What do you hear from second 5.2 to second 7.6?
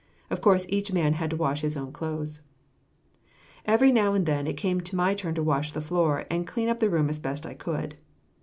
to wash the floor, and clean up the room as best I